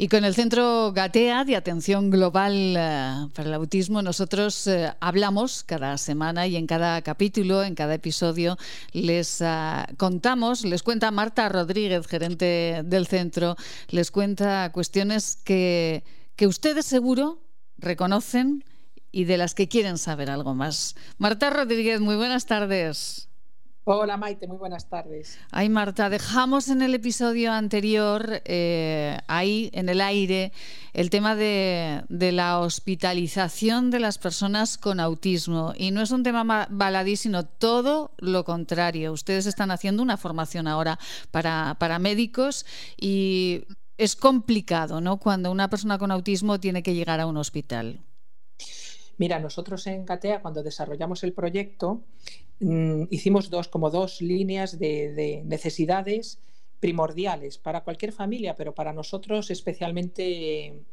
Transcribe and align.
Y 0.00 0.06
con 0.06 0.24
el 0.24 0.32
Centro 0.32 0.92
Gatea 0.92 1.42
de 1.42 1.56
Atención 1.56 2.08
Global 2.08 2.52
eh, 2.54 3.28
para 3.34 3.48
el 3.48 3.54
Autismo, 3.54 4.00
nosotros 4.00 4.68
eh, 4.68 4.92
hablamos 5.00 5.64
cada 5.64 5.98
semana 5.98 6.46
y 6.46 6.54
en 6.54 6.68
cada 6.68 7.02
capítulo, 7.02 7.64
en 7.64 7.74
cada 7.74 7.94
episodio, 7.94 8.56
les 8.92 9.42
ah, 9.42 9.88
contamos, 9.96 10.64
les 10.64 10.84
cuenta 10.84 11.10
Marta 11.10 11.48
Rodríguez, 11.48 12.06
gerente 12.06 12.82
del 12.84 13.08
centro, 13.08 13.56
les 13.88 14.12
cuenta 14.12 14.70
cuestiones 14.70 15.36
que, 15.42 16.04
que 16.36 16.46
ustedes 16.46 16.86
seguro 16.86 17.42
reconocen 17.76 18.64
y 19.10 19.24
de 19.24 19.36
las 19.36 19.56
que 19.56 19.66
quieren 19.66 19.98
saber 19.98 20.30
algo 20.30 20.54
más. 20.54 20.94
Marta 21.16 21.50
Rodríguez, 21.50 22.00
muy 22.00 22.14
buenas 22.14 22.46
tardes. 22.46 23.27
Hola 23.90 24.18
Maite, 24.18 24.46
muy 24.46 24.58
buenas 24.58 24.86
tardes. 24.90 25.38
Ay 25.50 25.70
Marta, 25.70 26.10
dejamos 26.10 26.68
en 26.68 26.82
el 26.82 26.94
episodio 26.94 27.52
anterior, 27.52 28.42
eh, 28.44 29.16
ahí 29.28 29.70
en 29.72 29.88
el 29.88 30.02
aire, 30.02 30.52
el 30.92 31.08
tema 31.08 31.34
de, 31.34 32.04
la 32.10 32.58
hospitalización 32.58 33.90
de 33.90 33.98
las 34.00 34.18
personas 34.18 34.76
con 34.76 35.00
autismo. 35.00 35.72
Y 35.74 35.90
no 35.90 36.02
es 36.02 36.10
un 36.10 36.22
tema 36.22 36.68
baladí, 36.68 37.16
sino 37.16 37.46
todo 37.46 38.10
lo 38.18 38.44
contrario. 38.44 39.10
Ustedes 39.10 39.46
están 39.46 39.70
haciendo 39.70 40.02
una 40.02 40.18
formación 40.18 40.68
ahora 40.68 40.98
para, 41.30 41.74
para 41.80 41.98
médicos 41.98 42.66
y 42.98 43.64
es 43.96 44.16
complicado, 44.16 45.00
¿no? 45.00 45.16
Cuando 45.16 45.50
una 45.50 45.70
persona 45.70 45.96
con 45.96 46.10
autismo 46.10 46.60
tiene 46.60 46.82
que 46.82 46.92
llegar 46.92 47.20
a 47.20 47.26
un 47.26 47.38
hospital. 47.38 48.00
Mira, 49.18 49.38
nosotros 49.38 49.86
en 49.86 50.06
Gatea, 50.06 50.40
cuando 50.40 50.62
desarrollamos 50.62 51.22
el 51.24 51.32
proyecto, 51.32 52.02
mm, 52.60 53.04
hicimos 53.10 53.50
dos, 53.50 53.68
como 53.68 53.90
dos 53.90 54.22
líneas 54.22 54.78
de 54.78 55.42
necesidades 55.44 56.40
primordiales 56.80 57.58
para 57.58 57.82
cualquier 57.82 58.12
familia, 58.12 58.54
pero 58.54 58.74
para 58.74 58.92
nosotros 58.92 59.50
especialmente 59.50 60.84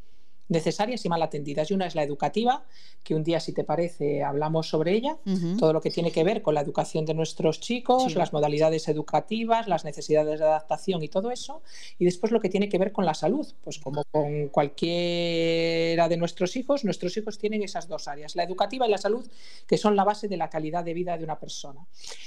necesarias 0.47 1.05
y 1.05 1.09
mal 1.09 1.21
atendidas. 1.21 1.71
Y 1.71 1.73
una 1.73 1.87
es 1.87 1.95
la 1.95 2.03
educativa, 2.03 2.63
que 3.03 3.15
un 3.15 3.23
día, 3.23 3.39
si 3.39 3.53
te 3.53 3.63
parece, 3.63 4.23
hablamos 4.23 4.69
sobre 4.69 4.93
ella, 4.93 5.17
todo 5.59 5.73
lo 5.73 5.81
que 5.81 5.91
tiene 5.91 6.11
que 6.11 6.23
ver 6.23 6.41
con 6.41 6.55
la 6.55 6.61
educación 6.61 7.05
de 7.05 7.13
nuestros 7.13 7.59
chicos, 7.59 8.15
las 8.15 8.33
modalidades 8.33 8.87
educativas, 8.87 9.67
las 9.67 9.85
necesidades 9.85 10.39
de 10.39 10.45
adaptación 10.45 11.03
y 11.03 11.07
todo 11.07 11.31
eso. 11.31 11.61
Y 11.99 12.05
después 12.05 12.31
lo 12.31 12.39
que 12.39 12.49
tiene 12.49 12.69
que 12.69 12.77
ver 12.77 12.91
con 12.91 13.05
la 13.05 13.13
salud, 13.13 13.47
pues 13.63 13.79
como 13.79 14.03
con 14.11 14.49
cualquiera 14.49 16.07
de 16.07 16.17
nuestros 16.17 16.55
hijos, 16.55 16.83
nuestros 16.83 17.15
hijos 17.17 17.37
tienen 17.37 17.63
esas 17.63 17.87
dos 17.87 18.07
áreas, 18.07 18.35
la 18.35 18.43
educativa 18.43 18.87
y 18.87 18.91
la 18.91 18.97
salud, 18.97 19.25
que 19.67 19.77
son 19.77 19.95
la 19.95 20.03
base 20.03 20.27
de 20.27 20.37
la 20.37 20.49
calidad 20.49 20.83
de 20.83 20.93
vida 20.93 21.17
de 21.17 21.23
una 21.23 21.39
persona. 21.39 21.85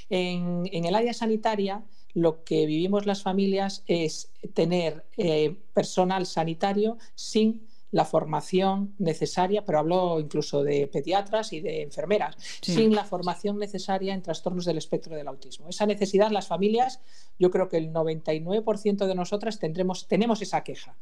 En, 0.09 0.69
el 0.73 0.95
área 0.95 1.13
sanitaria, 1.13 1.83
lo 2.15 2.45
que 2.45 2.67
vivimos 2.67 3.07
las 3.07 3.23
familias 3.23 3.83
es 3.87 4.31
tener 4.55 5.05
eh, 5.17 5.57
personal 5.75 6.27
sanitario 6.27 6.99
sin 7.15 7.68
la 7.91 8.05
formación 8.05 8.95
necesaria, 8.99 9.65
pero 9.65 9.79
hablo 9.79 10.21
incluso 10.21 10.63
de 10.63 10.87
pediatras 10.89 11.53
y 11.53 11.61
de 11.61 11.83
enfermeras, 11.83 12.37
sin 12.61 12.95
la 12.95 13.05
formación 13.05 13.59
necesaria 13.59 14.15
en 14.15 14.23
trastornos 14.23 14.65
del 14.65 14.79
espectro 14.79 15.17
del 15.17 15.29
autismo. 15.29 15.69
Esa 15.69 15.87
necesidad, 15.87 16.31
las 16.31 16.49
familias, 16.49 17.01
yo 17.39 17.51
creo 17.51 17.69
que 17.69 17.79
el 17.79 17.93
99% 17.93 19.07
de 19.07 19.15
nosotras 19.15 19.59
tendremos, 19.59 20.07
tenemos 20.07 20.43
esa 20.43 20.63
queja. 20.63 20.97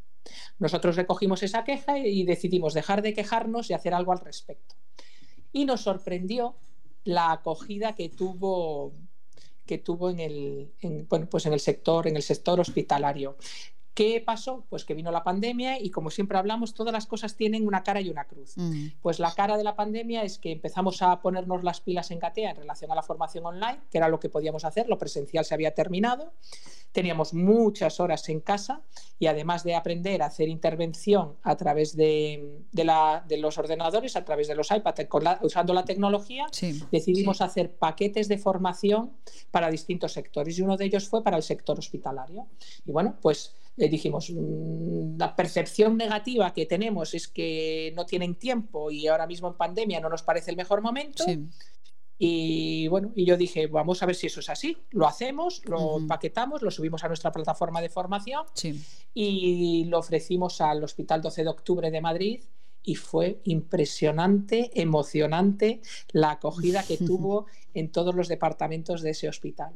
Nosotros 0.58 0.96
recogimos 0.96 1.42
esa 1.42 1.64
queja 1.64 1.98
y 1.98 2.24
decidimos 2.24 2.74
dejar 2.74 3.02
de 3.02 3.14
quejarnos 3.14 3.70
y 3.70 3.74
hacer 3.74 3.94
algo 3.94 4.12
al 4.12 4.20
respecto. 4.20 4.76
Y 5.52 5.64
nos 5.64 5.82
sorprendió 5.82 6.56
la 7.04 7.32
acogida 7.32 7.94
que 7.94 8.08
tuvo 8.08 8.92
que 9.66 9.78
tuvo 9.78 10.10
en 10.10 10.20
el, 10.20 10.72
pues 11.28 11.44
en 11.46 11.52
el 11.52 11.60
sector, 11.60 12.06
en 12.06 12.16
el 12.16 12.22
sector 12.22 12.60
hospitalario. 12.60 13.36
¿Qué 13.96 14.22
pasó? 14.24 14.66
Pues 14.68 14.84
que 14.84 14.92
vino 14.92 15.10
la 15.10 15.24
pandemia 15.24 15.80
y 15.80 15.88
como 15.88 16.10
siempre 16.10 16.36
hablamos, 16.36 16.74
todas 16.74 16.92
las 16.92 17.06
cosas 17.06 17.34
tienen 17.34 17.66
una 17.66 17.82
cara 17.82 17.98
y 18.02 18.10
una 18.10 18.26
cruz. 18.26 18.52
Mm. 18.56 18.88
Pues 19.00 19.18
la 19.18 19.32
cara 19.32 19.56
de 19.56 19.64
la 19.64 19.74
pandemia 19.74 20.22
es 20.22 20.36
que 20.36 20.52
empezamos 20.52 21.00
a 21.00 21.18
ponernos 21.22 21.64
las 21.64 21.80
pilas 21.80 22.10
en 22.10 22.18
Catea 22.18 22.50
en 22.50 22.56
relación 22.56 22.92
a 22.92 22.94
la 22.94 23.02
formación 23.02 23.46
online, 23.46 23.80
que 23.90 23.96
era 23.96 24.10
lo 24.10 24.20
que 24.20 24.28
podíamos 24.28 24.66
hacer, 24.66 24.86
lo 24.86 24.98
presencial 24.98 25.46
se 25.46 25.54
había 25.54 25.72
terminado, 25.72 26.34
teníamos 26.92 27.32
muchas 27.32 27.98
horas 27.98 28.28
en 28.28 28.40
casa 28.40 28.82
y 29.18 29.28
además 29.28 29.64
de 29.64 29.74
aprender 29.74 30.20
a 30.22 30.26
hacer 30.26 30.50
intervención 30.50 31.36
a 31.42 31.56
través 31.56 31.96
de, 31.96 32.64
los 33.30 33.56
ordenadores, 33.56 34.14
a 34.14 34.26
través 34.26 34.46
de 34.48 34.56
los 34.56 34.70
iPads, 34.70 35.08
usando 35.40 35.72
la 35.72 35.86
tecnología, 35.86 36.44
decidimos 36.92 37.40
hacer 37.40 37.74
paquetes 37.74 38.28
de 38.28 38.36
formación 38.36 39.12
para 39.50 39.70
distintos 39.70 40.12
sectores 40.12 40.58
y 40.58 40.60
uno 40.60 40.76
de 40.76 40.84
ellos 40.84 41.08
fue 41.08 41.24
para 41.24 41.38
el 41.38 41.42
sector 41.42 41.78
hospitalario. 41.78 42.46
Y 42.84 42.92
bueno, 42.92 43.16
pues 43.22 43.54
le 43.76 43.88
dijimos, 43.88 44.30
mm, 44.30 45.18
la 45.18 45.36
percepción 45.36 45.96
negativa 45.96 46.52
que 46.52 46.66
tenemos 46.66 47.14
es 47.14 47.28
que 47.28 47.92
no 47.94 48.06
tienen 48.06 48.34
tiempo 48.34 48.90
y 48.90 49.06
ahora 49.06 49.26
mismo 49.26 49.48
en 49.48 49.54
pandemia 49.54 50.00
no 50.00 50.08
nos 50.08 50.22
parece 50.22 50.50
el 50.50 50.56
mejor 50.56 50.82
momento. 50.82 51.24
Y 52.18 52.88
bueno, 52.88 53.12
y 53.14 53.26
yo 53.26 53.36
dije, 53.36 53.66
vamos 53.66 54.02
a 54.02 54.06
ver 54.06 54.14
si 54.14 54.26
eso 54.26 54.40
es 54.40 54.48
así. 54.48 54.78
Lo 54.90 55.06
hacemos, 55.06 55.60
lo 55.66 55.98
paquetamos, 56.08 56.62
lo 56.62 56.70
subimos 56.70 57.04
a 57.04 57.08
nuestra 57.08 57.30
plataforma 57.30 57.82
de 57.82 57.90
formación 57.90 58.46
y 59.12 59.84
lo 59.84 59.98
ofrecimos 59.98 60.62
al 60.62 60.82
Hospital 60.82 61.20
12 61.20 61.42
de 61.42 61.48
Octubre 61.50 61.90
de 61.90 62.00
Madrid 62.00 62.40
y 62.86 62.94
fue 62.94 63.40
impresionante, 63.44 64.70
emocionante 64.80 65.82
la 66.12 66.30
acogida 66.30 66.82
que 66.84 66.96
tuvo 66.96 67.44
en 67.74 67.90
todos 67.90 68.14
los 68.14 68.28
departamentos 68.28 69.02
de 69.02 69.10
ese 69.10 69.28
hospital. 69.28 69.72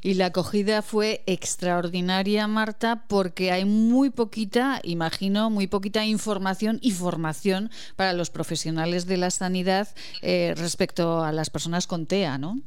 Y 0.00 0.14
la 0.14 0.26
acogida 0.26 0.80
fue 0.80 1.22
extraordinaria, 1.26 2.46
Marta, 2.46 3.04
porque 3.08 3.52
hay 3.52 3.66
muy 3.66 4.08
poquita, 4.08 4.80
imagino, 4.84 5.50
muy 5.50 5.66
poquita 5.66 6.06
información 6.06 6.78
y 6.80 6.92
formación 6.92 7.70
para 7.96 8.14
los 8.14 8.30
profesionales 8.30 9.04
de 9.04 9.18
la 9.18 9.30
sanidad 9.30 9.88
eh, 10.22 10.54
respecto 10.56 11.22
a 11.22 11.32
las 11.32 11.50
personas 11.50 11.86
con 11.86 12.06
TEA, 12.06 12.38
¿no? 12.38 12.62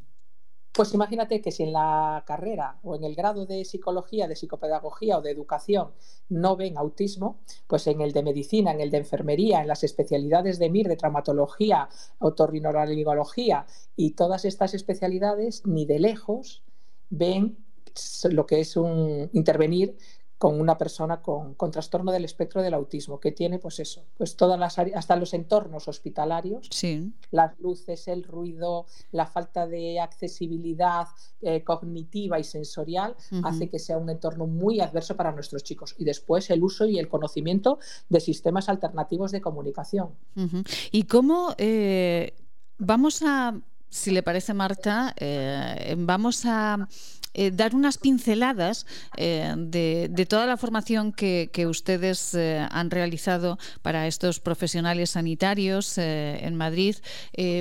Pues 0.76 0.94
imagínate 0.94 1.40
que 1.40 1.52
si 1.52 1.64
en 1.64 1.72
la 1.72 2.26
carrera 2.28 2.80
o 2.84 2.98
en 2.98 3.06
el 3.06 3.16
grado 3.16 3.46
de 3.46 3.64
psicología, 3.64 4.28
de 4.28 4.36
psicopedagogía 4.36 5.18
o 5.18 5.22
de 5.22 5.32
educación 5.32 5.92
no 6.28 6.58
ven 6.58 6.78
autismo, 6.78 7.40
pues 7.66 7.88
en 7.88 8.02
el 8.02 8.12
de 8.12 8.24
medicina, 8.24 8.74
en 8.74 8.82
el 8.82 8.92
de 8.92 8.98
enfermería, 8.98 9.62
en 9.62 9.70
las 9.70 9.86
especialidades 9.86 10.60
de 10.60 10.70
MIR, 10.70 10.90
de 10.90 10.98
traumatología, 10.98 11.88
otorrinolaringología 12.20 13.66
y 13.96 14.12
todas 14.12 14.44
estas 14.44 14.74
especialidades, 14.74 15.66
ni 15.66 15.86
de 15.86 16.00
lejos 16.00 16.62
ven 17.10 17.58
lo 18.30 18.46
que 18.46 18.60
es 18.60 18.76
un 18.76 19.30
intervenir 19.32 19.98
con 20.38 20.60
una 20.60 20.78
persona 20.78 21.22
con, 21.22 21.56
trastorno 21.72 22.12
del 22.12 22.26
espectro 22.26 22.62
del 22.62 22.74
autismo, 22.74 23.20
que 23.20 23.32
tiene 23.32 23.60
pues 23.60 23.80
eso, 23.80 24.06
pues 24.18 24.36
todas 24.36 24.60
las 24.60 24.78
hasta 24.78 25.16
los 25.16 25.34
entornos 25.34 25.88
hospitalarios, 25.88 26.70
las 27.32 27.60
luces, 27.60 28.08
el 28.08 28.24
ruido, 28.24 28.86
la 29.12 29.26
falta 29.26 29.66
de 29.66 30.00
accesibilidad 30.00 31.08
eh, 31.42 31.64
cognitiva 31.64 32.40
y 32.40 32.44
sensorial 32.44 33.16
hace 33.44 33.70
que 33.70 33.80
sea 33.80 33.98
un 33.98 34.10
entorno 34.10 34.46
muy 34.46 34.82
adverso 34.82 35.16
para 35.16 35.32
nuestros 35.32 35.64
chicos. 35.64 35.96
Y 35.98 36.04
después 36.04 36.50
el 36.50 36.64
uso 36.64 36.86
y 36.86 37.00
el 37.00 37.08
conocimiento 37.08 37.80
de 38.10 38.20
sistemas 38.20 38.68
alternativos 38.68 39.32
de 39.32 39.42
comunicación. 39.42 40.10
¿Y 40.92 41.04
cómo 41.04 41.56
eh, 41.58 42.34
vamos 42.78 43.22
a 43.24 43.62
si 43.96 44.12
le 44.12 44.24
parece, 44.24 44.54
Marta, 44.54 45.14
eh, 45.16 45.96
vamos 45.98 46.46
a 46.46 46.86
eh, 47.36 47.52
dar 47.52 47.76
unas 47.76 47.98
pinceladas 47.98 48.86
eh, 49.18 49.54
de, 49.58 50.26
toda 50.28 50.46
la 50.46 50.58
formación 50.58 51.12
que, 51.12 51.50
ustedes 51.68 52.36
han 52.36 52.92
realizado 52.92 53.58
para 53.82 54.08
estos 54.08 54.40
profesionales 54.40 55.12
sanitarios 55.12 55.98
en 55.98 56.56
Madrid. 56.56 56.96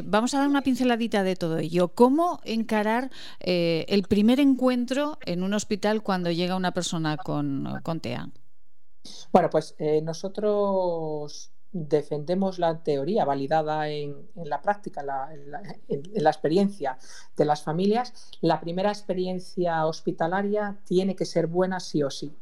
vamos 0.05 0.35
a 0.35 0.39
dar 0.39 0.49
una 0.49 0.63
pinceladita 0.63 1.23
de 1.23 1.37
todo 1.37 1.59
ello. 1.59 1.89
¿Cómo 1.89 2.41
encarar 2.45 3.11
el 3.41 4.03
primer 4.05 4.41
encuentro 4.41 5.19
en 5.25 5.43
un 5.43 5.55
hospital 5.55 6.03
cuando 6.03 6.31
llega 6.31 6.57
una 6.57 6.73
persona 6.73 7.17
con, 7.17 7.81
con 7.83 8.01
TEA? 8.01 8.29
Bueno, 9.33 9.51
pues 9.51 9.75
nosotros 10.03 11.54
defendemos 11.75 12.61
la 12.61 12.83
teoría 12.83 13.25
validada 13.25 13.89
en, 13.89 14.29
la 14.37 14.63
práctica, 14.63 15.03
en, 15.33 15.51
la, 15.51 16.31
experiencia 16.31 16.97
de 17.37 17.45
las 17.45 17.63
familias, 17.63 18.31
la 18.41 18.61
primera 18.61 18.91
experiencia 18.91 19.85
hospitalaria 19.85 20.79
tiene 20.85 21.17
que 21.17 21.25
ser 21.25 21.49
buena 21.49 21.81
sí 21.81 22.03
o 22.05 22.11
sí, 22.11 22.33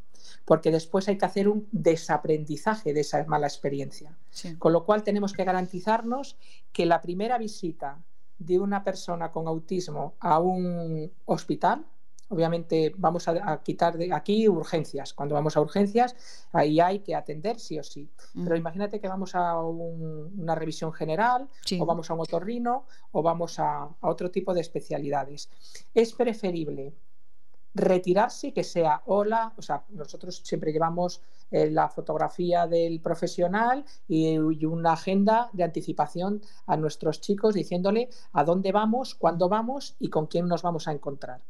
porque 0.44 0.70
después 0.70 1.08
hay 1.08 1.16
que 1.16 1.24
hacer 1.24 1.48
un 1.48 1.66
desaprendizaje 1.72 2.92
de 2.92 3.00
esa 3.00 3.24
mala 3.24 3.46
experiencia. 3.46 4.14
Con 4.58 4.74
lo 4.74 4.84
cual 4.84 5.02
tenemos 5.02 5.32
que 5.32 5.44
garantizarnos 5.44 6.36
que 6.72 6.84
la 6.84 7.00
primera 7.00 7.38
visita 7.38 7.98
de 8.38 8.58
una 8.58 8.84
persona 8.84 9.32
con 9.32 9.48
autismo 9.48 10.14
a 10.20 10.40
un 10.40 11.10
hospital, 11.24 11.86
obviamente 12.32 12.92
vamos 12.96 13.28
a, 13.28 13.62
quitar 13.62 13.96
de 13.98 14.12
aquí 14.12 14.48
urgencias. 14.48 15.12
Cuando 15.12 15.34
vamos 15.34 15.56
a 15.56 15.60
urgencias, 15.60 16.16
ahí 16.52 16.80
hay 16.80 17.00
que 17.00 17.14
atender 17.14 17.60
sí 17.60 17.78
o 17.78 17.82
sí. 17.82 18.08
Pero 18.34 18.56
imagínate 18.56 19.00
que 19.00 19.08
vamos 19.08 19.34
a 19.34 19.60
una 19.60 20.54
revisión 20.54 20.92
general, 20.92 21.48
o 21.78 21.86
vamos 21.86 22.10
a 22.10 22.14
un 22.14 22.20
otorrino, 22.20 22.86
o 23.12 23.22
vamos 23.22 23.58
a, 23.58 23.82
a 23.82 24.08
otro 24.08 24.30
tipo 24.30 24.54
de 24.54 24.62
especialidades. 24.62 25.50
Es 25.94 26.14
preferible 26.14 26.94
retirarse 27.74 28.52
que 28.52 28.64
sea 28.64 29.02
hola, 29.06 29.52
o 29.56 29.62
sea, 29.62 29.84
nosotros 29.90 30.42
siempre 30.44 30.72
llevamos 30.72 31.22
eh, 31.50 31.70
la 31.70 31.88
fotografía 31.88 32.66
del 32.66 33.00
profesional 33.00 33.84
y, 34.08 34.36
una 34.64 34.92
agenda 34.92 35.50
de 35.52 35.64
anticipación 35.64 36.40
a 36.66 36.76
nuestros 36.76 37.20
chicos 37.20 37.54
diciéndole 37.54 38.08
a 38.32 38.44
dónde 38.44 38.72
vamos, 38.72 39.14
cuándo 39.14 39.48
vamos 39.48 39.96
y 39.98 40.08
con 40.08 40.26
quién 40.26 40.48
nos 40.48 40.62
vamos 40.62 40.88
a 40.88 40.92
encontrar. 40.92 41.42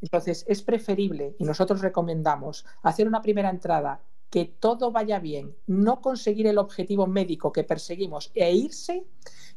Entonces, 0.00 0.44
es 0.48 0.62
preferible 0.62 1.34
y 1.38 1.44
nosotros 1.44 1.80
recomendamos 1.80 2.64
hacer 2.82 3.06
una 3.06 3.20
primera 3.22 3.50
entrada 3.50 4.00
que 4.30 4.44
todo 4.44 4.92
vaya 4.92 5.18
bien, 5.18 5.56
no 5.66 6.00
conseguir 6.00 6.46
el 6.46 6.58
objetivo 6.58 7.06
médico 7.06 7.50
que 7.50 7.64
perseguimos 7.64 8.30
e 8.34 8.52
irse, 8.52 9.06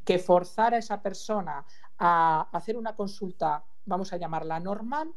que 0.05 0.17
forzar 0.17 0.73
a 0.73 0.77
esa 0.77 1.01
persona 1.01 1.65
a 1.97 2.47
hacer 2.51 2.77
una 2.77 2.95
consulta, 2.95 3.63
vamos 3.85 4.13
a 4.13 4.17
llamarla 4.17 4.59
normal, 4.59 5.13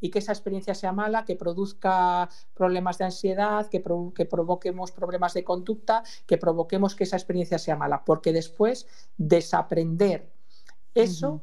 y 0.00 0.10
que 0.10 0.18
esa 0.18 0.32
experiencia 0.32 0.74
sea 0.74 0.92
mala, 0.92 1.24
que 1.24 1.36
produzca 1.36 2.28
problemas 2.54 2.98
de 2.98 3.06
ansiedad, 3.06 3.66
que, 3.68 3.80
provoquemos 3.80 4.92
problemas 4.92 5.32
de 5.34 5.44
conducta, 5.44 6.02
que 6.26 6.36
provoquemos 6.36 6.94
que 6.94 7.04
esa 7.04 7.16
experiencia 7.16 7.58
sea 7.58 7.76
mala, 7.76 8.04
porque 8.04 8.32
después 8.32 8.86
desaprender 9.16 10.30
eso... 10.94 11.42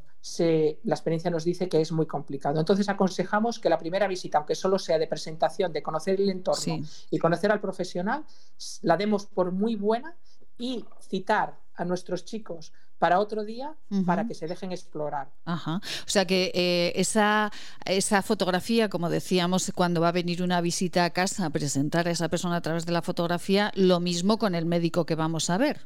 la 0.84 0.96
experiencia 0.96 1.30
nos 1.30 1.44
dice 1.44 1.68
que 1.68 1.82
es 1.82 1.92
muy 1.92 2.06
complicado. 2.06 2.60
Entonces 2.60 2.88
aconsejamos 2.88 3.60
que 3.60 3.70
la 3.70 3.78
primera 3.78 4.08
visita, 4.08 4.38
aunque 4.38 4.56
solo 4.56 4.80
sea 4.80 4.98
de 4.98 5.08
presentación, 5.08 5.74
de 5.74 5.84
conocer 5.84 6.20
el 6.20 6.30
entorno 6.30 6.82
y 7.12 7.20
conocer 7.20 7.52
al 7.52 7.60
profesional, 7.60 8.24
la 8.82 8.98
demos 8.98 9.26
por 9.26 9.52
muy 9.52 9.76
buena 9.76 10.16
y 10.58 10.86
citar 11.02 11.60
a 11.76 11.86
nuestros 11.86 12.24
chicos 12.24 12.72
para 13.00 13.20
otro 13.20 13.44
día 13.44 13.76
para 14.06 14.26
que 14.26 14.34
se 14.34 14.48
dejen 14.48 14.72
explorar. 14.72 15.30
Ajá. 15.44 15.82
O 16.08 16.10
sea 16.10 16.26
que 16.26 16.52
eh, 16.54 16.94
esa, 16.96 17.52
esa 17.84 18.22
fotografía, 18.22 18.88
como 18.88 19.10
decíamos, 19.10 19.74
cuando 19.76 20.00
va 20.00 20.10
a 20.10 20.14
venir 20.14 20.42
una 20.42 20.62
visita 20.62 21.04
a 21.04 21.10
casa 21.10 21.46
a 21.46 21.50
presentar 21.50 22.08
a 22.08 22.12
esa 22.12 22.30
persona 22.30 22.56
a 22.56 22.62
través 22.62 22.86
de 22.86 22.94
la 22.94 23.02
fotografía, 23.02 23.74
lo 23.76 24.00
mismo 24.00 24.38
con 24.38 24.56
el 24.56 24.66
médico 24.66 25.06
que 25.06 25.16
vamos 25.16 25.50
a 25.50 25.58
ver. 25.58 25.86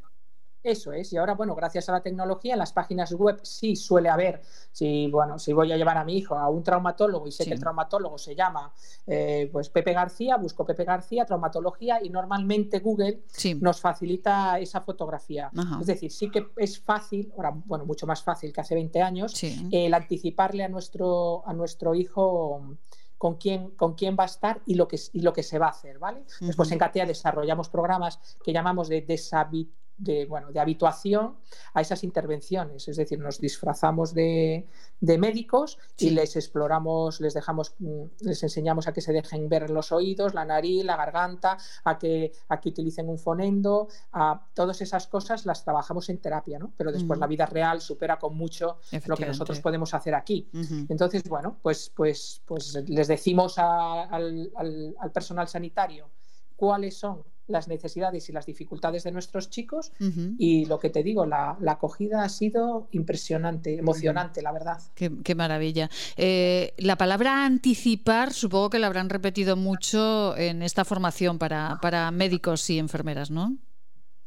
Eso 0.67 0.91
es, 0.91 1.13
y 1.13 1.17
ahora, 1.17 1.33
bueno, 1.33 1.55
gracias 1.55 1.87
a 1.87 1.93
la 1.93 2.01
tecnología, 2.01 2.51
en 2.51 2.59
las 2.59 2.73
páginas 2.73 3.13
web 3.13 3.39
sí 3.41 3.77
suele 3.77 4.09
haber, 4.09 4.41
si, 4.73 5.09
bueno, 5.09 5.39
si 5.39 5.53
voy 5.53 5.71
a 5.71 5.77
llevar 5.77 5.97
a 5.97 6.03
mi 6.03 6.17
hijo 6.17 6.35
a 6.35 6.49
un 6.49 6.61
traumatólogo 6.61 7.25
y 7.25 7.31
sé 7.31 7.45
que 7.45 7.53
el 7.53 7.59
traumatólogo 7.61 8.17
se 8.17 8.35
llama 8.35 8.73
eh, 9.05 9.47
pues 9.49 9.69
Pepe 9.69 9.93
García, 9.93 10.35
busco 10.35 10.65
Pepe 10.65 10.83
García, 10.83 11.25
traumatología, 11.25 12.03
y 12.03 12.09
normalmente 12.09 12.79
Google 12.79 13.21
nos 13.61 13.79
facilita 13.79 14.59
esa 14.59 14.81
fotografía. 14.81 15.49
Es 15.79 15.87
decir, 15.87 16.11
sí 16.11 16.29
que 16.29 16.47
es 16.57 16.81
fácil, 16.81 17.31
ahora, 17.37 17.53
bueno, 17.53 17.85
mucho 17.85 18.05
más 18.05 18.21
fácil 18.21 18.51
que 18.51 18.59
hace 18.59 18.75
20 18.75 19.01
años, 19.01 19.41
el 19.71 19.93
anticiparle 19.93 20.65
a 20.65 20.67
nuestro, 20.67 21.47
a 21.47 21.53
nuestro 21.53 21.95
hijo 21.95 22.75
con 23.17 23.35
quién, 23.35 23.69
con 23.71 23.93
quién 23.93 24.17
va 24.19 24.23
a 24.23 24.27
estar 24.27 24.61
y 24.65 24.75
lo 24.75 24.89
que, 24.89 24.99
y 25.13 25.21
lo 25.21 25.31
que 25.31 25.43
se 25.43 25.59
va 25.59 25.67
a 25.67 25.69
hacer, 25.69 25.97
¿vale? 25.97 26.25
Después 26.41 26.69
en 26.73 26.77
CATEA 26.77 27.05
desarrollamos 27.05 27.69
programas 27.69 28.19
que 28.43 28.51
llamamos 28.51 28.89
de 28.89 28.99
deshabituación 28.99 29.86
de, 29.97 30.25
bueno, 30.25 30.51
de 30.51 30.59
habituación 30.59 31.37
a 31.73 31.81
esas 31.81 32.03
intervenciones. 32.03 32.87
Es 32.87 32.97
decir, 32.97 33.19
nos 33.19 33.39
disfrazamos 33.39 34.13
de, 34.13 34.67
médicos 35.01 35.77
y 35.97 36.11
les 36.11 36.35
exploramos, 36.35 37.19
les 37.19 37.33
dejamos, 37.33 37.75
mm, 37.79 38.03
les 38.21 38.43
enseñamos 38.43 38.87
a 38.87 38.93
que 38.93 39.01
se 39.01 39.13
dejen 39.13 39.49
ver 39.49 39.69
los 39.69 39.91
oídos, 39.91 40.33
la 40.33 40.45
nariz, 40.45 40.83
la 40.83 40.95
garganta, 40.95 41.57
a 41.83 41.97
que, 41.97 42.31
a 42.49 42.59
que 42.59 42.69
utilicen 42.69 43.09
un 43.09 43.17
fonendo, 43.17 43.87
a 44.11 44.47
todas 44.53 44.81
esas 44.81 45.07
cosas 45.07 45.45
las 45.45 45.63
trabajamos 45.63 46.09
en 46.09 46.19
terapia, 46.19 46.59
¿no? 46.59 46.73
Pero 46.77 46.91
después 46.91 47.19
la 47.19 47.27
vida 47.27 47.45
real 47.45 47.81
supera 47.81 48.17
con 48.19 48.35
mucho 48.35 48.79
lo 49.05 49.15
que 49.15 49.25
nosotros 49.25 49.59
podemos 49.59 49.93
hacer 49.93 50.15
aquí. 50.15 50.49
Entonces, 50.89 51.23
bueno, 51.27 51.57
pues, 51.61 51.91
pues, 51.95 52.41
pues 52.45 52.75
les 52.87 53.07
decimos 53.07 53.57
al, 53.57 54.51
al 54.55 55.11
personal 55.11 55.47
sanitario 55.47 56.09
cuáles 56.55 56.97
son 56.97 57.23
las 57.47 57.67
necesidades 57.67 58.29
y 58.29 58.31
las 58.31 58.45
dificultades 58.45 59.03
de 59.03 59.11
nuestros 59.11 59.49
chicos 59.49 59.91
y 60.37 60.65
lo 60.65 60.79
que 60.79 60.89
te 60.89 61.03
digo, 61.03 61.25
la, 61.25 61.57
acogida 61.67 62.23
ha 62.23 62.29
sido 62.29 62.87
impresionante, 62.91 63.77
emocionante, 63.77 64.41
la 64.41 64.51
verdad. 64.51 64.81
Qué, 64.95 65.35
maravilla. 65.35 65.89
Eh, 66.15 66.73
la 66.77 66.97
palabra 66.97 67.45
anticipar 67.45 68.33
supongo 68.33 68.69
que 68.69 68.79
la 68.79 68.87
habrán 68.87 69.09
repetido 69.09 69.55
mucho 69.55 70.35
en 70.37 70.61
esta 70.61 70.85
formación 70.85 71.37
para, 71.37 71.79
para 71.81 72.09
médicos 72.11 72.69
y 72.69 72.79
enfermeras, 72.79 73.31
¿no? 73.31 73.57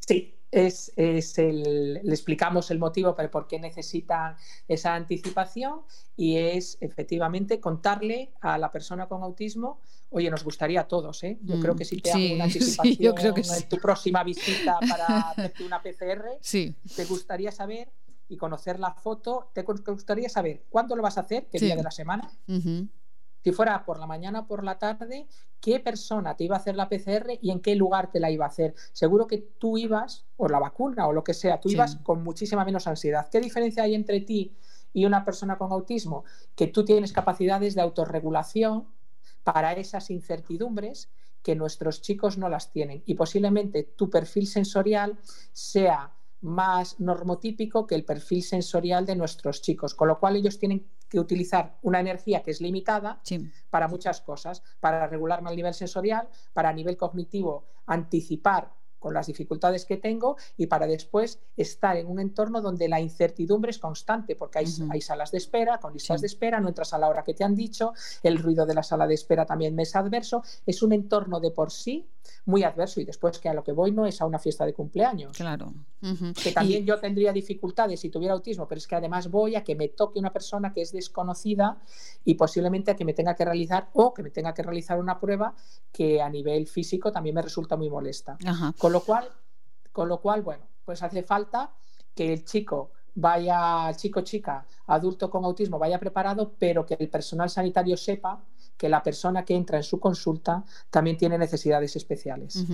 Sí, 0.01 0.40
es, 0.51 0.93
es 0.97 1.39
el, 1.39 1.95
le 1.95 2.11
explicamos 2.11 2.71
el 2.71 2.79
motivo 2.79 3.15
por 3.31 3.47
qué 3.47 3.59
necesitan 3.59 4.37
esa 4.67 4.95
anticipación 4.95 5.81
y 6.17 6.37
es 6.37 6.79
efectivamente 6.81 7.61
contarle 7.61 8.33
a 8.41 8.59
la 8.59 8.71
persona 8.71 9.07
con 9.07 9.23
autismo, 9.23 9.81
oye, 10.11 10.31
nos 10.31 10.45
gustaría 10.45 10.83
a 10.83 10.89
todos, 10.89 11.23
¿eh? 11.23 11.39
yo 11.43 11.61
creo 11.61 11.77
que 11.77 11.85
si 11.85 12.01
te 12.01 12.11
hago 12.11 12.35
una 12.35 12.45
anticipación 12.51 13.15
en 13.19 13.69
tu 13.69 13.79
próxima 13.79 14.25
visita 14.25 14.79
para 14.81 15.07
hacerte 15.31 15.65
una 15.65 15.83
PCR, 15.83 16.25
te 16.97 17.05
gustaría 17.05 17.53
saber 17.53 17.93
y 18.29 18.37
conocer 18.37 18.79
la 18.79 18.95
foto, 18.95 19.51
te 19.53 19.63
gustaría 19.63 20.29
saber 20.29 20.65
cuándo 20.69 20.95
lo 20.95 21.03
vas 21.03 21.19
a 21.19 21.23
hacer, 21.23 21.49
qué 21.51 21.59
día 21.59 21.77
de 21.77 21.83
la 21.83 21.91
semana 21.91 22.31
si 23.43 23.53
fuera 23.53 23.85
por 23.85 23.99
la 23.99 24.07
mañana 24.07 24.41
o 24.41 24.47
por 24.47 24.65
la 24.65 24.79
tarde, 24.79 25.27
qué 25.61 25.81
persona 25.81 26.37
te 26.37 26.45
iba 26.45 26.57
a 26.57 26.59
hacer 26.59 26.77
la 26.77 26.89
PCR 26.89 27.39
y 27.41 27.51
en 27.51 27.61
qué 27.61 27.75
lugar 27.75 28.11
te 28.11 28.21
la 28.21 28.31
iba 28.31 28.45
a 28.45 28.49
hacer. 28.49 28.75
Seguro 28.93 29.27
que 29.27 29.39
tú 29.39 29.79
ibas, 29.79 30.27
o 30.37 30.49
la 30.49 30.59
vacuna 30.59 31.07
o 31.07 31.13
lo 31.13 31.25
que 31.25 31.35
sea, 31.35 31.61
tú 31.61 31.71
ibas 31.71 31.97
con 31.97 32.23
muchísima 32.23 32.65
menos 32.65 32.87
ansiedad. 32.87 33.29
¿Qué 33.31 33.41
diferencia 33.41 33.83
hay 33.83 33.95
entre 33.95 34.21
ti 34.21 34.57
y 34.93 35.05
una 35.05 35.25
persona 35.25 35.59
con 35.59 35.73
autismo? 35.73 36.25
Que 36.55 36.67
tú 36.67 36.85
tienes 36.85 37.13
capacidades 37.13 37.75
de 37.75 37.83
autorregulación 37.83 38.87
para 39.45 39.73
esas 39.73 40.11
incertidumbres 40.11 41.11
que 41.43 41.57
nuestros 41.57 42.03
chicos 42.03 42.39
no 42.39 42.49
las 42.49 42.71
tienen. 42.71 43.03
Y 43.07 43.15
posiblemente 43.15 43.83
tu 43.83 44.11
perfil 44.11 44.47
sensorial 44.47 45.19
sea 45.53 46.13
más 46.43 47.01
normotípico 47.01 47.87
que 47.87 47.95
el 47.95 48.05
perfil 48.05 48.43
sensorial 48.43 49.07
de 49.07 49.17
nuestros 49.17 49.61
chicos, 49.63 49.95
con 49.95 50.09
lo 50.09 50.19
cual 50.19 50.37
ellos 50.37 50.59
tienen 50.59 50.87
que 51.11 51.21
utilizar 51.21 51.77
una 51.83 52.01
energía 52.01 52.43
que 52.43 52.53
es 52.53 52.61
limitada 52.63 53.21
para 53.69 53.89
muchas 53.89 54.23
cosas, 54.23 54.63
para 54.79 55.07
regularme 55.07 55.51
el 55.51 55.57
nivel 55.57 55.75
sensorial, 55.75 56.29
para 56.55 56.71
a 56.71 56.73
nivel 56.73 56.97
cognitivo 56.97 57.65
anticipar 57.87 58.73
con 59.01 59.15
las 59.15 59.27
dificultades 59.27 59.87
que 59.87 59.97
tengo 59.97 60.37
y 60.57 60.67
para 60.67 60.87
después 60.87 61.41
estar 61.57 61.97
en 61.97 62.07
un 62.07 62.21
entorno 62.21 62.61
donde 62.61 62.87
la 62.87 63.01
incertidumbre 63.01 63.71
es 63.71 63.79
constante, 63.79 64.37
porque 64.37 64.61
hay, 64.61 64.67
hay 64.91 65.01
salas 65.01 65.33
de 65.33 65.39
espera, 65.39 65.79
con 65.79 65.95
listas 65.95 66.21
de 66.21 66.29
espera, 66.29 66.61
no 66.61 66.69
entras 66.69 66.93
a 66.93 66.99
la 66.99 67.09
hora 67.09 67.25
que 67.25 67.35
te 67.35 67.43
han 67.43 67.57
dicho, 67.57 67.95
el 68.23 68.39
ruido 68.39 68.67
de 68.67 68.75
la 68.75 68.83
sala 68.83 69.07
de 69.07 69.15
espera 69.15 69.47
también 69.47 69.75
me 69.75 69.83
es 69.83 69.97
adverso, 69.97 70.45
es 70.67 70.83
un 70.83 70.93
entorno 70.93 71.41
de 71.41 71.51
por 71.51 71.73
sí 71.73 72.07
muy 72.45 72.63
adverso 72.63 73.01
y 73.01 73.05
después 73.05 73.39
que 73.39 73.49
a 73.49 73.55
lo 73.55 73.63
que 73.63 73.73
voy 73.73 73.93
no 73.93 74.07
es 74.07 74.21
a 74.21 74.27
una 74.27 74.39
fiesta 74.39 74.65
de 74.67 74.73
cumpleaños. 74.73 75.37
Claro. 75.37 75.73
Que 76.43 76.53
también 76.53 76.85
yo 76.85 76.99
tendría 76.99 77.33
dificultades 77.33 78.01
si 78.01 78.09
tuviera 78.09 78.35
autismo, 78.35 78.67
pero 78.67 78.79
es 78.79 78.87
que 78.87 78.97
además 78.97 79.31
voy 79.31 79.57
a 79.57 79.65
que 79.65 79.75
me 79.75 79.89
toque 79.89 80.19
una 80.19 80.33
persona 80.33 80.73
que 80.73 80.83
es 80.83 80.93
desconocida 80.93 81.81
y 82.25 82.35
posiblemente 82.35 82.91
a 82.91 82.97
que 82.97 83.05
me 83.05 83.13
tenga 83.13 83.35
que 83.35 83.45
realizar 83.45 83.91
o 83.93 84.15
que 84.15 84.23
me 84.23 84.31
tenga 84.31 84.55
que 84.55 84.63
realizar 84.63 84.99
una 84.99 85.19
prueba 85.21 85.55
que 85.93 86.21
a 86.21 86.29
nivel 86.29 86.67
físico 86.67 87.13
también 87.13 87.35
me 87.35 87.43
resulta 87.43 87.77
muy 87.77 87.91
molesta. 87.91 88.39
Con 88.79 88.93
lo 88.93 89.01
cual, 89.01 89.29
con 89.93 90.09
lo 90.09 90.21
cual, 90.21 90.43
bueno, 90.43 90.67
pues 90.85 91.03
hace 91.03 91.23
falta 91.23 91.73
que 92.15 92.33
el 92.33 92.45
chico 92.45 92.93
vaya, 93.15 93.93
chico, 93.95 94.23
chica, 94.23 94.67
adulto 94.87 95.31
con 95.31 95.45
autismo, 95.45 95.79
vaya 95.79 95.99
preparado, 95.99 96.55
pero 96.59 96.87
que 96.87 96.97
el 96.99 97.09
personal 97.09 97.51
sanitario 97.51 97.97
sepa 97.97 98.43
que 98.81 98.89
la 98.89 99.03
persona 99.03 99.45
que 99.45 99.55
entra 99.55 99.77
en 99.77 99.83
su 99.83 100.01
consulta 100.01 100.65
también 100.89 101.19
tiene 101.19 101.37
necesidades 101.37 101.97
especiales. 101.97 102.65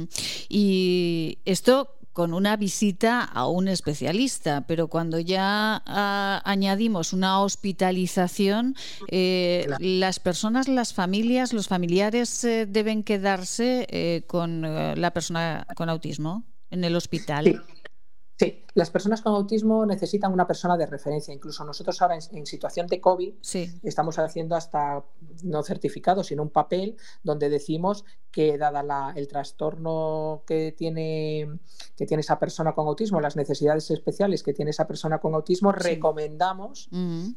Y 0.48 1.40
esto 1.44 1.96
con 2.12 2.32
una 2.32 2.56
visita 2.56 3.24
a 3.24 3.48
un 3.48 3.66
especialista, 3.66 4.64
pero 4.68 4.86
cuando 4.86 5.18
ya 5.18 5.82
ah, 5.84 6.40
añadimos 6.44 7.12
una 7.12 7.40
hospitalización, 7.42 8.76
eh, 9.08 9.66
las 9.80 10.20
personas, 10.20 10.68
las 10.68 10.94
familias, 10.94 11.52
los 11.52 11.66
familiares 11.66 12.44
eh, 12.44 12.66
deben 12.66 13.02
quedarse 13.02 13.88
eh, 13.90 14.22
con 14.28 14.62
la 14.62 15.10
persona 15.10 15.66
con 15.74 15.88
autismo 15.88 16.44
en 16.70 16.84
el 16.84 16.94
hospital. 16.94 17.64
Sí. 18.38 18.62
Las 18.76 18.90
personas 18.90 19.22
con 19.22 19.34
autismo 19.34 19.86
necesitan 19.86 20.34
una 20.34 20.46
persona 20.46 20.76
de 20.76 20.84
referencia. 20.84 21.32
Incluso 21.32 21.64
nosotros 21.64 22.02
ahora 22.02 22.18
en, 22.30 22.44
situación 22.44 22.86
de 22.88 23.00
COVID 23.00 23.32
estamos 23.82 24.18
haciendo 24.18 24.54
hasta 24.54 25.02
no 25.44 25.62
certificado, 25.62 26.22
sino 26.22 26.42
un 26.42 26.50
papel 26.50 26.98
donde 27.22 27.48
decimos 27.48 28.04
que 28.30 28.58
dada 28.58 29.14
el 29.16 29.28
trastorno 29.28 30.42
que 30.46 30.72
tiene, 30.72 31.58
que 31.96 32.04
tiene 32.04 32.20
esa 32.20 32.38
persona 32.38 32.74
con 32.74 32.86
autismo, 32.86 33.18
las 33.18 33.34
necesidades 33.34 33.90
especiales 33.90 34.42
que 34.42 34.52
tiene 34.52 34.72
esa 34.72 34.86
persona 34.86 35.20
con 35.20 35.34
autismo, 35.34 35.72
recomendamos 35.72 36.90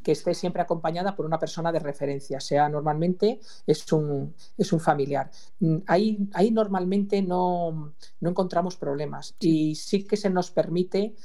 que 0.03 0.11
esté 0.11 0.33
siempre 0.33 0.61
acompañada 0.61 1.15
por 1.15 1.25
una 1.25 1.39
persona 1.39 1.71
de 1.71 1.79
referencia, 1.79 2.41
sea 2.41 2.67
normalmente 2.67 3.39
es 3.65 3.89
un, 3.93 4.35
es 4.57 4.73
un 4.73 4.81
familiar. 4.81 5.31
Mm, 5.61 5.77
ahí, 5.87 6.29
ahí 6.33 6.51
normalmente 6.51 7.21
no, 7.21 7.93
no 8.19 8.29
encontramos 8.29 8.75
problemas. 8.75 9.35
Y 9.39 9.75
sí 9.75 10.03
que 10.03 10.17
se 10.17 10.29
nos 10.29 10.51
permite, 10.51 11.15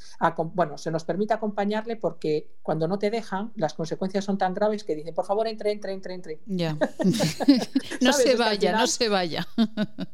bueno, 0.55 0.79
se 0.79 0.91
nos 0.91 1.05
permite 1.05 1.35
acompañarle 1.35 1.97
porque 1.97 2.49
cuando 2.63 2.89
no 2.89 2.99
te 2.99 3.11
dejan, 3.11 3.53
las 3.57 3.75
consecuencias 3.75 4.25
son 4.25 4.39
tan 4.39 4.55
graves 4.55 4.85
que 4.85 4.95
dicen, 4.95 5.15
por 5.15 5.27
favor, 5.27 5.47
entre, 5.47 5.73
entre, 5.73 5.93
entre, 5.93 6.15
entre. 6.15 6.41
Ya. 6.47 6.77
no 8.01 8.13
se 8.13 8.37
vaya, 8.37 8.73
no 8.73 8.87
se 8.87 9.09
vaya. 9.09 9.47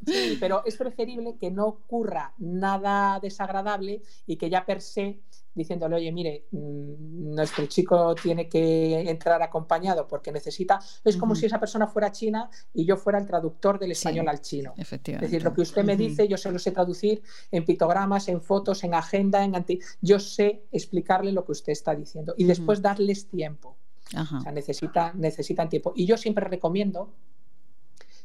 sí, 0.05 0.37
pero 0.39 0.63
es 0.65 0.75
preferible 0.75 1.37
que 1.39 1.51
no 1.51 1.65
ocurra 1.65 2.33
nada 2.37 3.19
desagradable 3.19 4.01
y 4.25 4.37
que 4.37 4.49
ya 4.49 4.65
per 4.65 4.81
se 4.81 5.21
diciéndole, 5.53 5.97
oye, 5.97 6.11
mire, 6.11 6.45
mm, 6.51 7.33
nuestro 7.35 7.65
chico 7.65 8.15
tiene 8.15 8.47
que 8.47 9.09
entrar 9.09 9.41
acompañado 9.41 10.07
porque 10.07 10.31
necesita. 10.31 10.79
Es 11.03 11.17
como 11.17 11.35
si 11.35 11.45
esa 11.45 11.59
persona 11.59 11.87
fuera 11.87 12.11
china 12.11 12.49
y 12.73 12.85
yo 12.85 12.97
fuera 12.97 13.19
el 13.19 13.25
traductor 13.25 13.79
del 13.79 13.91
español 13.91 14.27
al 14.29 14.41
chino. 14.41 14.73
Efectivamente. 14.77 15.25
Es 15.25 15.31
decir, 15.31 15.43
lo 15.43 15.53
que 15.53 15.61
usted 15.61 15.83
me 15.83 15.97
dice, 15.97 16.27
yo 16.27 16.37
se 16.37 16.51
lo 16.51 16.59
sé 16.59 16.71
traducir 16.71 17.21
en 17.51 17.65
pictogramas, 17.65 18.27
en 18.27 18.41
fotos, 18.41 18.83
en 18.83 18.93
agenda, 18.93 19.43
en 19.43 19.55
anti... 19.55 19.79
Yo 20.01 20.19
sé 20.19 20.63
explicarle 20.71 21.31
lo 21.31 21.45
que 21.45 21.51
usted 21.51 21.71
está 21.71 21.95
diciendo 21.95 22.33
y 22.37 22.45
después 22.45 22.81
darles 22.81 23.27
tiempo. 23.27 23.77
O 24.13 24.41
sea, 24.41 24.51
necesita, 24.51 25.13
necesitan 25.13 25.69
tiempo. 25.69 25.93
Y 25.95 26.05
yo 26.05 26.17
siempre 26.17 26.45
recomiendo, 26.45 27.13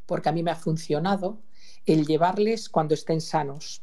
porque 0.04 0.28
a 0.28 0.32
mí 0.32 0.42
me 0.42 0.50
ha 0.50 0.56
funcionado, 0.56 1.38
el 1.84 2.06
llevarles 2.06 2.68
cuando 2.68 2.94
estén 2.94 3.20
sanos 3.20 3.82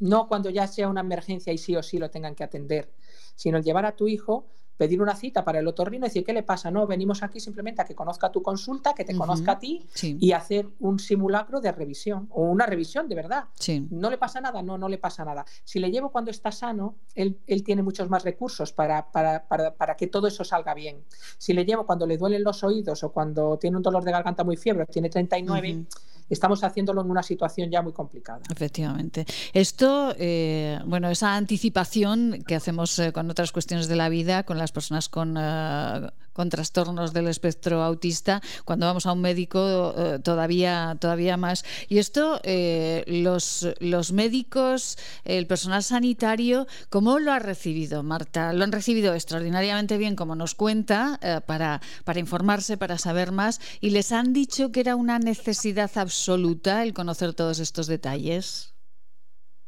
no 0.00 0.28
cuando 0.28 0.50
ya 0.50 0.66
sea 0.66 0.88
una 0.88 1.00
emergencia 1.00 1.52
y 1.52 1.58
sí 1.58 1.76
o 1.76 1.82
sí 1.82 1.98
lo 1.98 2.10
tengan 2.10 2.34
que 2.34 2.44
atender, 2.44 2.92
sino 3.36 3.58
el 3.58 3.64
llevar 3.64 3.86
a 3.86 3.96
tu 3.96 4.08
hijo, 4.08 4.46
pedir 4.80 5.02
una 5.02 5.14
cita 5.14 5.44
para 5.44 5.58
el 5.58 5.68
otorrino 5.68 6.06
y 6.06 6.08
decir, 6.08 6.24
¿qué 6.24 6.32
le 6.32 6.42
pasa? 6.42 6.70
No, 6.70 6.86
venimos 6.86 7.22
aquí 7.22 7.38
simplemente 7.38 7.82
a 7.82 7.84
que 7.84 7.94
conozca 7.94 8.32
tu 8.32 8.42
consulta, 8.42 8.94
que 8.94 9.04
te 9.04 9.14
conozca 9.14 9.52
a 9.52 9.58
ti 9.58 9.86
y 10.00 10.32
hacer 10.32 10.70
un 10.78 10.98
simulacro 10.98 11.60
de 11.60 11.70
revisión 11.70 12.28
o 12.30 12.44
una 12.44 12.64
revisión 12.64 13.06
de 13.06 13.14
verdad. 13.14 13.44
¿No 13.90 14.08
le 14.08 14.16
pasa 14.16 14.40
nada? 14.40 14.62
No, 14.62 14.78
no 14.78 14.88
le 14.88 14.96
pasa 14.96 15.22
nada. 15.22 15.44
Si 15.64 15.80
le 15.80 15.90
llevo 15.90 16.10
cuando 16.10 16.30
está 16.30 16.50
sano, 16.50 16.94
él, 17.14 17.36
tiene 17.62 17.82
muchos 17.82 18.08
más 18.08 18.24
recursos 18.24 18.72
para, 18.72 19.10
para, 19.12 19.96
que 19.98 20.06
todo 20.06 20.26
eso 20.28 20.44
salga 20.44 20.72
bien. 20.72 21.04
Si 21.36 21.52
le 21.52 21.66
llevo 21.66 21.84
cuando 21.84 22.06
le 22.06 22.16
duelen 22.16 22.42
los 22.42 22.64
oídos 22.64 23.04
o 23.04 23.12
cuando 23.12 23.58
tiene 23.58 23.76
un 23.76 23.82
dolor 23.82 24.02
de 24.02 24.12
garganta 24.12 24.44
muy 24.44 24.56
fiebre, 24.56 24.86
tiene 24.86 25.10
39, 25.10 25.84
estamos 26.30 26.64
haciéndolo 26.64 27.02
en 27.02 27.10
una 27.10 27.22
situación 27.22 27.70
ya 27.70 27.82
muy 27.82 27.92
complicada. 27.92 28.40
Efectivamente. 28.50 29.26
Esto, 29.52 30.14
eh, 30.18 30.78
bueno, 30.86 31.10
esa 31.10 31.34
anticipación 31.36 32.42
que 32.46 32.54
hacemos 32.54 32.98
eh, 32.98 33.12
con 33.12 33.28
otras 33.30 33.52
cuestiones 33.52 33.88
de 33.88 33.96
la 33.96 34.08
vida, 34.08 34.44
con 34.44 34.56
las 34.58 34.72
personas 34.72 35.08
con, 35.08 35.36
eh, 35.38 36.08
con 36.40 36.48
trastornos 36.48 37.12
del 37.12 37.28
espectro 37.28 37.82
autista, 37.82 38.40
cuando 38.64 38.86
vamos 38.86 39.04
a 39.04 39.12
un 39.12 39.20
médico 39.20 39.94
todavía, 40.24 40.96
todavía 40.98 41.36
más. 41.36 41.66
Y 41.86 41.98
esto, 41.98 42.40
los, 43.06 43.68
los 43.78 44.12
médicos, 44.12 44.96
el 45.24 45.46
personal 45.46 45.82
sanitario, 45.82 46.66
¿cómo 46.88 47.18
lo 47.18 47.30
ha 47.30 47.40
recibido, 47.40 48.02
Marta? 48.02 48.54
Lo 48.54 48.64
han 48.64 48.72
recibido 48.72 49.12
extraordinariamente 49.12 49.98
bien, 49.98 50.16
como 50.16 50.34
nos 50.34 50.54
cuenta, 50.54 51.20
para, 51.44 51.82
para 52.04 52.20
informarse, 52.20 52.78
para 52.78 52.96
saber 52.96 53.32
más, 53.32 53.60
y 53.82 53.90
les 53.90 54.10
han 54.10 54.32
dicho 54.32 54.72
que 54.72 54.80
era 54.80 54.96
una 54.96 55.18
necesidad 55.18 55.90
absoluta 55.96 56.82
el 56.82 56.94
conocer 56.94 57.34
todos 57.34 57.58
estos 57.58 57.86
detalles? 57.86 58.72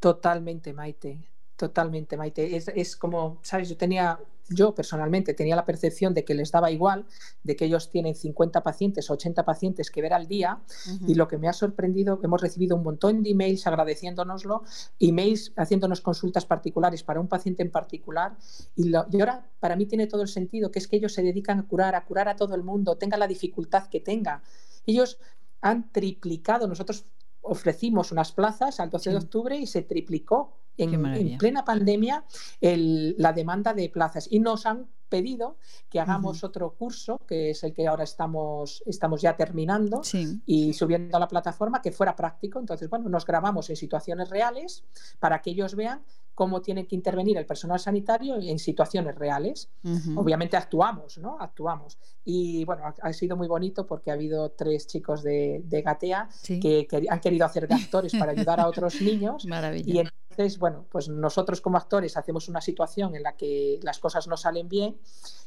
Totalmente, 0.01 0.73
Maite. 0.73 1.32
Totalmente, 1.63 2.17
Maite. 2.17 2.57
Es, 2.57 2.97
como, 2.97 3.39
¿sabes? 3.43 3.69
Yo 3.69 3.77
tenía, 3.77 4.19
yo 4.49 4.75
personalmente 4.75 5.33
tenía 5.33 5.55
la 5.55 5.65
percepción 5.65 6.13
de 6.13 6.25
que 6.25 6.35
les 6.35 6.51
daba 6.51 6.73
igual, 6.73 7.07
de 7.45 7.55
que 7.55 7.67
ellos 7.67 7.89
tienen 7.89 8.17
50 8.17 8.65
pacientes, 8.65 9.09
80 9.09 9.45
pacientes 9.45 9.89
que 9.89 10.03
ver 10.03 10.13
al 10.13 10.27
día, 10.27 10.59
y 11.07 11.15
lo 11.15 11.29
que 11.29 11.39
me 11.39 11.49
ha 11.49 11.53
sorprendido, 11.53 12.19
hemos 12.25 12.41
recibido 12.41 12.75
un 12.75 12.83
montón 12.83 13.23
de 13.23 13.31
emails 13.31 13.65
agradeciéndonoslo, 13.69 14.65
emails 14.99 15.53
haciéndonos 15.57 16.01
consultas 16.01 16.47
particulares 16.47 17.05
para 17.05 17.21
un 17.21 17.29
paciente 17.29 17.63
en 17.63 17.71
particular, 17.71 18.37
y, 18.75 18.89
lo, 18.89 19.07
y 19.13 19.21
ahora 19.21 19.47
para 19.61 19.77
mí 19.77 19.87
tiene 19.87 20.09
todo 20.09 20.23
el 20.23 20.29
sentido, 20.29 20.73
que 20.73 20.81
es 20.81 20.89
que 20.89 20.97
ellos 20.97 21.15
se 21.15 21.23
dedican 21.23 21.61
a 21.61 21.69
curar, 21.69 21.95
a 21.95 22.05
curar 22.05 22.29
a 22.29 22.35
todo 22.35 22.57
el 22.57 22.65
mundo, 22.65 22.97
tenga 22.97 23.17
la 23.17 23.29
dificultad 23.29 23.87
que 23.87 24.01
tenga. 24.01 24.43
Ellos 24.85 25.21
han 25.61 25.93
triplicado. 25.93 26.67
Nosotros 26.67 27.05
ofrecimos 27.41 28.11
unas 28.11 28.33
plazas 28.33 28.81
al 28.81 28.91
12 28.91 29.11
de 29.11 29.17
octubre 29.17 29.57
y 29.57 29.69
se 29.69 29.83
triplicó 29.83 30.57
en, 30.77 31.39
plena 31.39 31.65
pandemia 31.65 32.25
la 32.61 33.33
demanda 33.33 33.75
de 33.75 33.89
plazas 33.89 34.29
y 34.31 34.41
nos 34.41 34.67
han 34.67 34.89
pedido 35.13 35.59
que 35.91 36.01
hagamos 36.01 36.43
otro 36.43 36.75
curso, 36.75 37.19
que 37.29 37.51
es 37.51 37.63
el 37.65 37.75
que 37.75 37.87
ahora 37.87 38.05
estamos, 38.05 38.83
estamos 38.87 39.21
ya 39.21 39.37
terminando 39.37 40.01
y 40.47 40.73
subiendo 40.73 41.19
a 41.19 41.21
la 41.21 41.29
plataforma, 41.29 41.83
que 41.83 41.93
fuera 41.93 42.17
práctico. 42.17 42.59
Entonces, 42.59 42.89
bueno, 42.89 43.11
nos 43.11 43.27
grabamos 43.27 43.69
en 43.69 43.77
situaciones 43.77 44.31
reales 44.31 44.85
para 45.21 45.43
que 45.43 45.51
ellos 45.51 45.75
vean 45.75 46.03
cómo 46.35 46.63
tiene 46.63 46.87
que 46.87 46.95
intervenir 46.95 47.37
el 47.37 47.45
personal 47.45 47.79
sanitario 47.79 48.37
en 48.37 48.59
situaciones 48.59 49.15
reales. 49.17 49.69
Obviamente 50.17 50.57
actuamos, 50.57 51.19
¿no? 51.19 51.37
Actuamos. 51.39 51.99
Y 52.25 52.65
bueno, 52.65 52.85
ha, 53.03 53.13
sido 53.13 53.37
muy 53.37 53.49
bonito 53.49 53.87
porque 53.87 54.11
ha 54.11 54.15
habido 54.15 54.53
tres 54.53 54.87
chicos 54.87 55.23
de, 55.23 55.63
Gatea 55.85 56.31
que, 56.43 56.89
han 57.11 57.21
querido 57.21 57.45
hacer 57.45 57.69
de 57.69 57.75
actores 57.75 58.13
para 58.19 58.33
ayudar 58.33 58.61
a 58.61 58.67
otros 58.67 58.99
niños. 59.03 59.45
Maravilla. 59.45 59.93
Y 59.93 59.99
entonces, 60.33 60.59
bueno, 60.59 60.87
pues 60.91 61.09
nosotros 61.09 61.61
como 61.61 61.77
actores 61.77 62.17
hacemos 62.17 62.49
una 62.49 62.61
situación 62.61 63.15
en 63.15 63.23
la 63.23 63.37
que 63.37 63.79
las 63.83 63.99
cosas 63.99 64.27
no 64.27 64.37
salen 64.37 64.69
bien 64.69 64.97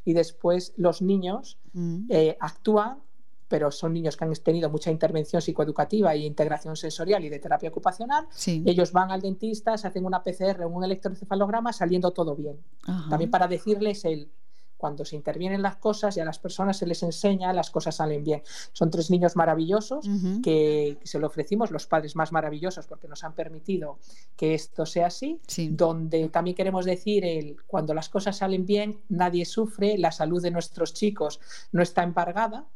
y 0.06 0.14
después 0.14 0.74
los 0.78 1.02
niños 1.02 1.58
mm. 1.74 2.06
eh, 2.10 2.38
actúan 2.40 3.00
pero 3.48 3.72
son 3.72 3.94
niños 3.94 4.18
que 4.18 4.26
han 4.26 4.34
tenido 4.34 4.70
mucha 4.72 4.90
intervención 4.90 5.40
psicoeducativa 5.42 6.14
e 6.14 6.18
integración 6.20 6.76
sensorial 6.76 7.24
y 7.26 7.30
de 7.30 7.38
terapia 7.38 7.70
ocupacional. 7.70 8.28
Ellos 8.48 8.92
van 8.92 9.12
al 9.12 9.22
dentista, 9.22 9.78
se 9.78 9.88
hacen 9.88 10.04
una 10.04 10.24
PCR 10.24 10.66
un 10.66 10.84
electroencefalograma 10.84 11.72
saliendo 11.72 12.12
todo 12.12 12.36
bien. 12.36 12.58
También 13.10 13.30
para 13.30 13.48
decirles 13.48 14.04
el 14.06 14.32
cuando 14.78 15.06
se 15.06 15.16
intervienen 15.16 15.62
las 15.62 15.78
cosas 15.78 16.18
y 16.18 16.20
a 16.20 16.26
las 16.26 16.40
personas 16.40 16.78
se 16.78 16.86
les 16.86 17.02
enseña, 17.04 17.54
las 17.54 17.70
cosas 17.70 17.96
salen 17.96 18.24
bien. 18.24 18.44
Son 18.74 18.90
tres 18.90 19.10
niños 19.10 19.36
maravillosos 19.36 20.08
que, 20.44 20.98
se 21.04 21.20
lo 21.20 21.28
ofrecimos, 21.28 21.72
los 21.72 21.88
padres 21.88 22.16
más 22.16 22.32
maravillosos 22.32 22.88
porque 22.88 23.08
nos 23.08 23.24
han 23.24 23.34
permitido 23.34 24.00
que 24.36 24.54
esto 24.54 24.86
sea 24.86 25.08
así, 25.08 25.40
donde 25.72 26.30
también 26.30 26.56
queremos 26.56 26.86
decir, 26.86 27.26
el, 27.26 27.58
cuando 27.68 27.94
las 27.94 28.10
cosas 28.10 28.38
salen 28.38 28.66
bien, 28.66 29.02
nadie 29.10 29.46
sufre, 29.46 29.98
la 29.98 30.12
salud 30.12 30.42
de 30.42 30.52
nuestros 30.52 30.94
chicos 30.94 31.40
no 31.72 31.82
está 31.82 32.04
embargada, 32.04 32.68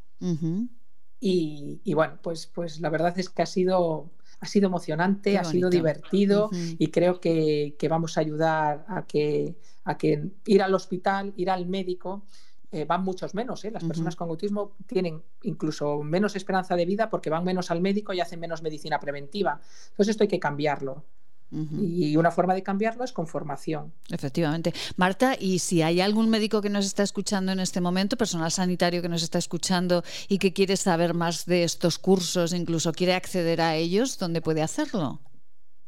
y, 1.22 1.94
bueno, 1.94 2.18
pues, 2.22 2.48
pues 2.48 2.79
la 2.79 2.89
verdad 2.89 3.18
es 3.20 3.29
que 3.29 3.41
ha 3.41 3.46
sido, 3.46 4.10
ha 4.39 4.46
sido 4.46 4.67
emocionante, 4.67 5.38
ha 5.38 5.43
sido 5.43 5.69
divertido 5.69 6.50
y 6.53 6.88
creo 6.88 7.19
que, 7.19 7.75
vamos 7.89 8.17
a 8.17 8.22
ayudar 8.22 8.86
a 8.88 9.05
que, 9.05 9.55
a 9.84 9.98
que 9.98 10.29
ir 10.46 10.62
al 10.62 10.74
hospital, 10.74 11.34
ir 11.36 11.50
al 11.50 11.65
médico, 11.65 12.24
eh, 12.72 12.86
van 12.86 13.03
muchos 13.03 13.34
menos. 13.34 13.65
¿eh? 13.65 13.72
Las 13.72 13.84
personas 13.84 14.15
con 14.15 14.29
autismo 14.29 14.75
tienen 14.86 15.24
incluso 15.41 16.03
menos 16.03 16.36
esperanza 16.36 16.75
de 16.75 16.86
vida 16.86 17.10
porque 17.10 17.29
van 17.29 17.43
menos 17.43 17.72
al 17.72 17.81
médico 17.81 18.13
y 18.13 18.19
hacen 18.19 18.39
menos 18.39 18.62
medicina 18.62 19.00
preventiva. 19.00 19.60
Entonces 19.89 20.10
esto 20.10 20.24
hay 20.24 20.27
que 20.27 20.39
cambiarlo. 20.39 21.03
Y 21.51 22.15
una 22.15 22.32
forma 22.32 22.53
de 22.53 22.62
cambiarlo 22.62 23.03
es 23.03 23.12
con 23.12 23.27
formación. 23.27 23.91
Efectivamente. 24.10 24.74
Marta, 24.98 25.36
y 25.39 25.60
si 25.60 25.82
hay 25.82 26.00
algún 26.00 26.29
médico 26.29 26.62
que 26.62 26.70
nos 26.70 26.86
está 26.86 27.03
escuchando 27.03 27.51
en 27.51 27.60
este 27.60 27.82
momento, 27.82 28.18
personal 28.18 28.51
sanitario 28.51 29.01
que 29.01 29.10
nos 29.10 29.24
está 29.24 29.39
escuchando 29.39 30.03
y 30.27 30.38
que 30.38 30.53
quiere 30.53 30.77
saber 30.77 31.13
más 31.13 31.46
de 31.46 31.63
estos 31.63 31.98
cursos, 31.98 32.53
incluso 32.53 32.91
quiere 32.91 33.15
acceder 33.15 33.62
a 33.62 33.75
ellos, 33.75 34.20
¿dónde 34.20 34.41
puede 34.41 34.62
hacerlo? 34.62 35.20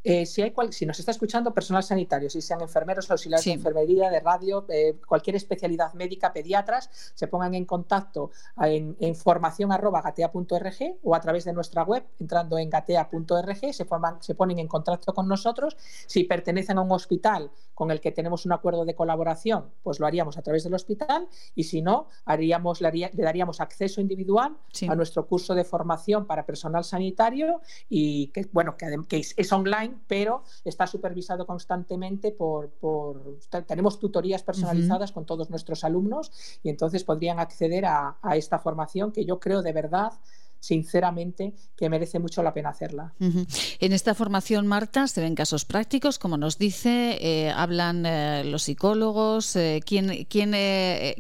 Eh, 0.03 0.25
si, 0.25 0.41
hay 0.41 0.53
si 0.71 0.85
nos 0.85 0.99
está 0.99 1.11
escuchando 1.11 1.53
personal 1.53 1.83
sanitario, 1.83 2.29
si 2.29 2.41
sean 2.41 2.61
enfermeros, 2.61 3.09
auxiliares 3.11 3.45
de 3.45 3.51
enfermería, 3.53 4.09
de 4.09 4.19
radio, 4.19 4.65
eh, 4.69 4.97
cualquier 5.07 5.35
especialidad 5.35 5.93
médica, 5.93 6.33
pediatras, 6.33 6.89
se 7.13 7.27
pongan 7.27 7.53
en 7.53 7.65
contacto 7.65 8.31
en, 8.61 8.95
en 8.99 9.15
formación.gatea.org 9.15 10.99
o 11.03 11.15
a 11.15 11.19
través 11.19 11.45
de 11.45 11.53
nuestra 11.53 11.83
web, 11.83 12.03
entrando 12.19 12.57
en 12.57 12.69
gatea.org, 12.69 13.73
se, 13.73 13.85
se 14.19 14.35
ponen 14.35 14.59
en 14.59 14.67
contacto 14.67 15.13
con 15.13 15.27
nosotros. 15.27 15.77
Si 16.07 16.23
pertenecen 16.23 16.77
a 16.77 16.81
un 16.81 16.91
hospital 16.91 17.51
con 17.73 17.91
el 17.91 18.01
que 18.01 18.11
tenemos 18.11 18.45
un 18.45 18.53
acuerdo 18.53 18.85
de 18.85 18.95
colaboración, 18.95 19.71
pues 19.83 19.99
lo 19.99 20.07
haríamos 20.07 20.37
a 20.37 20.41
través 20.41 20.63
del 20.63 20.73
hospital 20.73 21.27
y 21.55 21.63
si 21.63 21.81
no, 21.81 22.07
haríamos, 22.25 22.81
le, 22.81 23.11
daríamos 23.13 23.61
acceso 23.61 24.01
individual 24.01 24.57
a 24.87 24.95
nuestro 24.95 25.27
curso 25.27 25.55
de 25.55 25.63
formación 25.63 26.25
para 26.25 26.45
personal 26.45 26.83
sanitario 26.83 27.61
y 27.89 28.27
que, 28.27 28.47
bueno, 28.51 28.75
que, 28.77 28.99
que 29.07 29.21
es 29.35 29.53
online 29.53 29.90
online, 29.91 30.03
pero 30.07 30.43
está 30.63 30.87
supervisado 30.87 31.45
constantemente 31.45 32.31
por, 32.31 32.69
por 32.69 33.39
tenemos 33.67 33.99
tutorías 33.99 34.43
personalizadas 34.43 35.11
con 35.11 35.25
todos 35.25 35.49
nuestros 35.49 35.83
alumnos 35.83 36.31
y 36.63 36.69
entonces 36.69 37.03
podrían 37.03 37.39
acceder 37.39 37.85
a, 37.85 38.17
a 38.21 38.35
esta 38.35 38.59
formación 38.59 39.11
que 39.11 39.25
yo 39.25 39.39
creo 39.39 39.61
de 39.61 39.73
verdad 39.73 40.13
sinceramente 40.61 41.55
que 41.75 41.89
merece 41.89 42.19
mucho 42.19 42.43
la 42.43 42.53
pena 42.53 42.69
hacerla. 42.69 43.13
En 43.19 43.93
esta 43.93 44.13
formación, 44.13 44.67
Marta, 44.67 45.07
se 45.07 45.19
ven 45.19 45.35
casos 45.35 45.65
prácticos, 45.65 46.19
como 46.19 46.37
nos 46.37 46.57
dice, 46.57 47.17
eh, 47.19 47.49
hablan 47.49 48.05
eh, 48.05 48.43
los 48.45 48.63
psicólogos, 48.63 49.55
eh, 49.55 49.81
¿quién, 49.83 50.25
quién, 50.25 50.53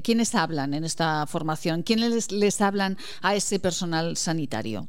¿quiénes 0.03 0.35
hablan 0.35 0.75
en 0.75 0.83
esta 0.83 1.25
formación? 1.25 1.81
¿Quiénes 1.81 2.31
les 2.31 2.61
hablan 2.61 2.97
a 3.21 3.35
ese 3.35 3.59
personal 3.59 4.15
sanitario? 4.15 4.87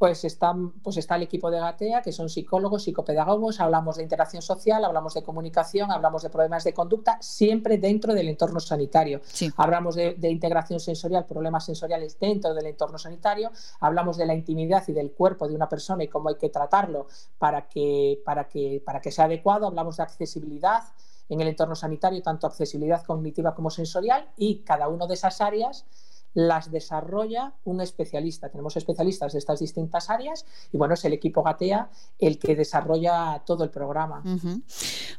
Pues, 0.00 0.38
pues 0.82 0.96
está 0.96 1.16
el 1.16 1.22
equipo 1.24 1.50
de 1.50 1.60
Gatea, 1.60 2.00
que 2.00 2.10
son 2.10 2.30
psicólogos, 2.30 2.84
psicopedagogos, 2.84 3.60
hablamos 3.60 3.98
de 3.98 4.02
interacción 4.02 4.40
social, 4.40 4.82
hablamos 4.82 5.12
de 5.12 5.22
comunicación, 5.22 5.92
hablamos 5.92 6.22
de 6.22 6.30
problemas 6.30 6.64
de 6.64 6.72
conducta, 6.72 7.18
siempre 7.20 7.76
dentro 7.76 8.14
del 8.14 8.30
entorno 8.30 8.60
sanitario. 8.60 9.20
Hablamos 9.58 9.96
de, 9.96 10.16
integración 10.22 10.80
sensorial, 10.80 11.26
problemas 11.26 11.66
sensoriales 11.66 12.18
dentro 12.18 12.54
del 12.54 12.64
entorno 12.64 12.96
sanitario, 12.96 13.50
hablamos 13.80 14.16
de 14.16 14.24
la 14.24 14.34
intimidad 14.34 14.82
y 14.88 14.94
del 14.94 15.12
cuerpo 15.12 15.46
de 15.46 15.54
una 15.54 15.68
persona 15.68 16.02
y 16.02 16.08
cómo 16.08 16.30
hay 16.30 16.36
que 16.36 16.48
tratarlo 16.48 17.06
para 17.36 17.68
que, 17.68 18.22
para 18.24 18.48
que, 18.48 18.82
para 18.82 19.02
que 19.02 19.12
sea 19.12 19.26
adecuado, 19.26 19.66
hablamos 19.66 19.98
de 19.98 20.04
accesibilidad 20.04 20.82
en 21.28 21.42
el 21.42 21.48
entorno 21.48 21.74
sanitario, 21.74 22.22
tanto 22.22 22.46
accesibilidad 22.46 23.04
cognitiva 23.04 23.54
como 23.54 23.68
sensorial, 23.68 24.30
y 24.38 24.60
cada 24.60 24.88
una 24.88 25.06
de 25.06 25.12
esas 25.12 25.42
áreas 25.42 25.84
las 26.34 26.70
desarrolla 26.70 27.54
un 27.64 27.80
especialista. 27.80 28.48
Tenemos 28.48 28.76
especialistas 28.76 29.32
de 29.32 29.38
estas 29.38 29.60
distintas 29.60 30.10
áreas 30.10 30.44
y 30.72 30.76
bueno, 30.76 30.94
es 30.94 31.04
el 31.04 31.12
equipo 31.12 31.42
Gatea 31.42 31.90
el 32.18 32.38
que 32.38 32.56
desarrolla 32.56 33.42
todo 33.44 33.64
el 33.64 33.70
programa. 33.70 34.22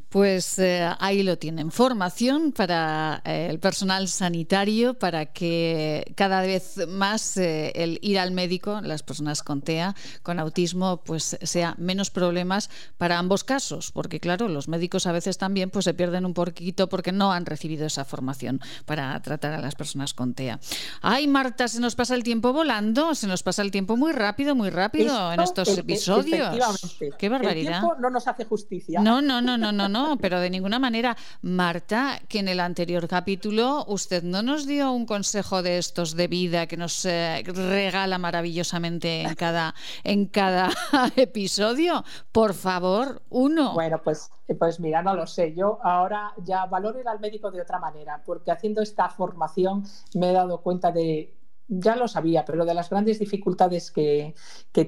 Pues 0.10 0.60
eh, 0.60 0.90
ahí 1.00 1.24
lo 1.24 1.38
tienen. 1.38 1.72
Formación 1.72 2.52
para 2.52 3.22
eh, 3.24 3.48
el 3.50 3.60
personal 3.60 4.10
sanitario 4.10 4.94
para 4.94 5.28
que 5.28 6.14
cada 6.16 6.42
vez 6.42 6.86
más 6.88 7.38
eh, 7.38 7.72
el 7.76 7.98
ir 8.02 8.20
al 8.20 8.32
médico, 8.32 8.82
las 8.82 9.04
personas 9.04 9.42
con 9.42 9.62
TEA, 9.62 9.96
con 10.22 10.40
autismo, 10.40 11.02
pues 11.06 11.38
sea 11.42 11.76
menos 11.78 12.10
problemas 12.12 12.70
para 12.98 13.20
ambos 13.20 13.46
casos, 13.46 13.92
porque 13.94 14.20
claro, 14.20 14.50
los 14.50 14.68
médicos 14.68 15.08
a 15.08 15.14
veces 15.14 15.38
también 15.38 15.70
pues 15.70 15.86
se 15.86 15.94
pierden 15.94 16.26
un 16.26 16.34
poquito 16.34 16.90
porque 16.90 17.14
no 17.14 17.32
han 17.32 17.46
recibido 17.46 17.86
esa 17.86 18.04
formación 18.04 18.60
para 18.86 19.20
tratar 19.22 19.54
a 19.54 19.62
las 19.62 19.76
personas 19.76 20.14
con 20.14 20.34
TEA. 20.34 20.60
Ay, 21.04 21.28
Marta, 21.28 21.68
se 21.68 21.80
nos 21.80 21.96
pasa 21.96 22.14
el 22.14 22.24
tiempo 22.24 22.54
volando, 22.54 23.16
se 23.16 23.26
nos 23.26 23.42
pasa 23.42 23.64
el 23.64 23.72
tiempo 23.72 23.98
muy 23.98 24.12
rápido, 24.12 24.54
muy 24.54 24.70
rápido 24.70 25.34
en 25.34 25.40
estos 25.40 25.76
episodios. 25.76 26.96
Qué 27.18 27.28
barbaridad. 27.28 27.74
El 27.74 27.80
tiempo 27.80 27.96
no 28.00 28.10
nos 28.12 28.28
hace 28.28 28.46
justicia. 28.46 29.02
No, 29.02 29.20
no, 29.20 29.42
no, 29.42 29.58
no, 29.58 29.72
no, 29.72 29.90
no, 29.90 30.18
pero 30.18 30.40
de 30.40 30.52
ninguna 30.52 30.78
manera. 30.78 31.18
Marta, 31.42 32.20
que 32.28 32.40
en 32.40 32.48
el 32.48 32.60
anterior 32.60 33.08
capítulo 33.08 33.84
usted 33.88 34.22
no 34.22 34.44
nos 34.44 34.68
dio 34.68 34.92
un 34.92 35.08
consejo 35.08 35.64
de 35.64 35.80
estos 35.80 36.16
de 36.16 36.28
vida 36.28 36.68
que 36.68 36.78
nos 36.78 37.04
eh, 37.06 37.44
regala 37.46 38.20
maravillosamente 38.20 39.22
en 39.22 39.34
cada, 39.34 39.74
en 40.04 40.28
cada 40.28 40.70
episodio. 41.16 42.06
Por 42.32 42.54
favor, 42.54 43.24
uno. 43.30 43.74
Bueno, 43.74 44.02
pues 44.04 44.30
pues 44.56 44.80
mira, 44.80 45.02
no 45.02 45.16
lo 45.16 45.28
sé. 45.28 45.54
Yo 45.54 45.80
ahora 45.84 46.34
ya 46.44 46.66
valoro 46.66 47.00
ir 47.00 47.08
al 47.08 47.20
médico 47.20 47.52
de 47.52 47.62
otra 47.62 47.80
manera, 47.80 48.22
porque 48.26 48.52
haciendo 48.52 48.82
esta 48.82 49.10
formación 49.10 49.84
me 50.14 50.30
he 50.30 50.34
dado 50.34 50.62
cuenta 50.62 50.91
de, 50.92 51.36
ya 51.68 51.96
lo 51.96 52.08
sabía, 52.08 52.46
pero 52.46 52.66
de 52.66 52.74
las 52.74 52.90
grandes 52.90 53.20
dificultades 53.20 53.92
que, 53.92 54.36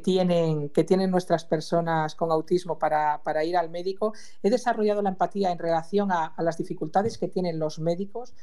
tienen, 0.04 0.70
que 0.70 0.84
tienen 0.84 1.12
nuestras 1.12 1.46
personas 1.46 2.16
con 2.16 2.32
autismo 2.32 2.78
para, 2.78 3.44
ir 3.46 3.58
al 3.58 3.70
médico, 3.70 4.14
he 4.42 4.50
desarrollado 4.50 5.02
la 5.02 5.10
empatía 5.10 5.52
en 5.52 5.60
relación 5.60 6.12
a 6.12 6.34
las 6.40 6.58
dificultades 6.58 7.18
que 7.18 7.28
tienen 7.28 7.60
los 7.60 7.80
médicos. 7.80 8.34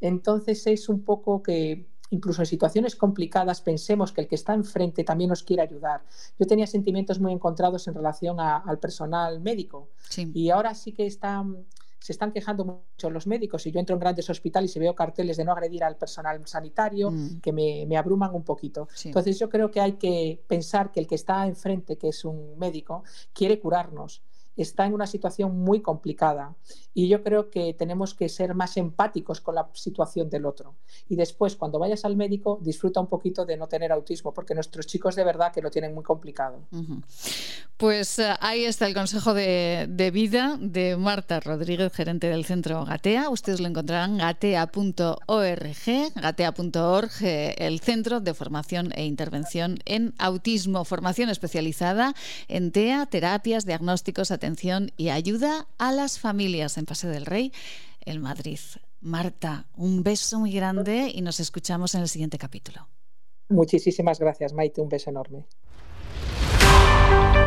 Entonces 0.00 0.66
es 0.66 0.88
un 0.88 1.04
poco 1.04 1.42
que 1.42 1.86
incluso 2.10 2.42
en 2.42 2.46
situaciones 2.46 2.96
complicadas, 2.96 3.60
pensemos 3.60 4.12
que 4.12 4.22
el 4.22 4.28
que 4.28 4.34
está 4.34 4.54
enfrente 4.54 5.04
también 5.04 5.30
nos 5.30 5.42
quiere 5.42 5.62
ayudar. 5.62 6.02
Yo 6.38 6.46
tenía 6.46 6.66
sentimientos 6.66 7.20
muy 7.20 7.32
encontrados 7.32 7.88
en 7.88 7.94
relación 7.94 8.38
al 8.40 8.78
personal 8.78 9.40
médico 9.40 9.88
y 10.16 10.50
ahora 10.50 10.74
sí 10.74 10.92
que 10.92 11.06
están, 11.06 11.66
se 12.06 12.12
están 12.12 12.30
quejando 12.30 12.64
mucho 12.64 13.10
los 13.10 13.26
médicos 13.26 13.66
y 13.66 13.72
yo 13.72 13.80
entro 13.80 13.94
en 13.94 13.98
grandes 13.98 14.30
hospitales 14.30 14.76
y 14.76 14.78
veo 14.78 14.94
carteles 14.94 15.36
de 15.38 15.44
no 15.44 15.50
agredir 15.50 15.82
al 15.82 15.96
personal 15.96 16.40
sanitario 16.46 17.10
mm. 17.10 17.40
que 17.40 17.52
me, 17.52 17.96
abruman 17.96 18.32
un 18.32 18.44
poquito. 18.44 18.86
Entonces 19.04 19.36
yo 19.40 19.48
creo 19.48 19.72
que 19.72 19.80
hay 19.80 19.94
que 19.94 20.40
pensar 20.46 20.92
que 20.92 21.00
el 21.00 21.08
que 21.08 21.16
está 21.16 21.48
enfrente, 21.48 21.96
que 21.96 22.10
es 22.10 22.24
un 22.24 22.56
médico, 22.58 23.02
quiere 23.32 23.58
curarnos 23.58 24.22
está 24.56 24.86
en 24.86 24.94
una 24.94 25.06
situación 25.06 25.58
muy 25.58 25.80
complicada 25.80 26.54
y 26.94 27.08
yo 27.08 27.22
creo 27.22 27.50
que 27.50 27.74
tenemos 27.74 28.14
que 28.14 28.28
ser 28.28 28.54
más 28.54 28.76
empáticos 28.78 29.40
con 29.40 29.54
la 29.54 29.68
situación 29.74 30.30
del 30.30 30.46
otro. 30.46 30.74
Y 31.08 31.16
después, 31.16 31.54
cuando 31.54 31.78
vayas 31.78 32.06
al 32.06 32.16
médico, 32.16 32.58
disfruta 32.62 33.00
un 33.00 33.06
poquito 33.06 33.44
de 33.44 33.56
no 33.58 33.68
tener 33.68 33.92
autismo, 33.92 34.32
porque 34.32 34.54
nuestros 34.54 34.86
chicos 34.86 35.14
de 35.14 35.24
verdad 35.24 35.52
que 35.52 35.60
lo 35.60 35.70
tienen 35.70 35.94
muy 35.94 36.02
complicado. 36.02 36.60
Pues 37.76 38.18
eh, 38.18 38.34
ahí 38.40 38.64
está 38.64 38.86
el 38.86 38.94
consejo 38.94 39.34
de, 39.34 40.10
vida 40.12 40.56
de 40.58 40.96
Marta 40.96 41.40
Rodríguez, 41.40 41.92
gerente 41.92 42.28
del 42.28 42.46
centro 42.46 42.86
Gatea. 42.86 43.28
Ustedes 43.28 43.60
lo 43.60 43.68
encontrarán 43.68 44.16
gatea.org, 44.16 45.76
gatea.org, 46.14 47.12
el 47.20 47.80
centro 47.80 48.20
de 48.20 48.32
formación 48.32 48.92
e 48.94 49.04
intervención 49.04 49.78
en 49.84 50.14
autismo, 50.16 50.84
formación 50.86 51.28
especializada 51.28 52.14
en 52.48 52.72
TEA, 52.72 53.04
terapias, 53.04 53.66
diagnósticos, 53.66 54.30
atención 54.30 54.45
atención 54.46 54.92
y 54.96 55.08
ayuda 55.08 55.66
a 55.76 55.90
las 55.90 56.20
familias 56.20 56.78
en 56.78 56.86
Paseo 56.86 57.10
del 57.10 57.26
Rey, 57.26 57.52
en 58.04 58.20
Madrid. 58.20 58.60
Marta, 59.00 59.66
un 59.74 60.04
beso 60.04 60.38
muy 60.38 60.52
grande 60.52 61.10
y 61.12 61.20
nos 61.20 61.40
escuchamos 61.40 61.96
en 61.96 62.02
el 62.02 62.08
siguiente 62.08 62.38
capítulo. 62.38 62.86
Muchísimas 63.48 64.20
gracias, 64.20 64.52
Maite. 64.52 64.80
Un 64.80 64.88
beso 64.88 65.10
enorme. 65.10 65.46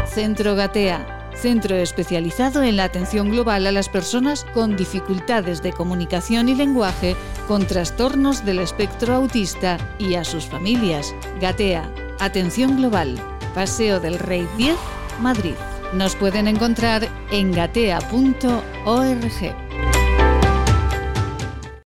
Centro 0.07 0.55
Gatea, 0.55 1.31
centro 1.35 1.77
especializado 1.77 2.63
en 2.63 2.75
la 2.75 2.83
atención 2.83 3.29
global 3.29 3.65
a 3.65 3.71
las 3.71 3.87
personas 3.87 4.45
con 4.53 4.75
dificultades 4.75 5.63
de 5.63 5.71
comunicación 5.71 6.49
y 6.49 6.55
lenguaje, 6.55 7.15
con 7.47 7.65
trastornos 7.65 8.43
del 8.43 8.59
espectro 8.59 9.15
autista 9.15 9.77
y 9.99 10.15
a 10.15 10.25
sus 10.25 10.45
familias. 10.45 11.15
Gatea, 11.39 11.93
atención 12.19 12.75
global, 12.75 13.15
Paseo 13.53 14.01
del 14.01 14.19
Rey 14.19 14.45
10, 14.57 14.75
Madrid. 15.21 15.55
Nos 15.93 16.15
pueden 16.15 16.47
encontrar 16.47 17.07
en 17.31 17.51
gatea.org. 17.51 17.99